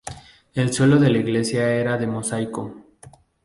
El 0.55 0.73
suelo 0.73 0.97
de 0.97 1.11
la 1.11 1.19
iglesia 1.19 1.69
era 1.75 1.95
de 1.95 2.07
mosaico. 2.07 2.85